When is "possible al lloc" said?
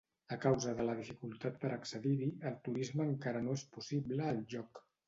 3.79-4.87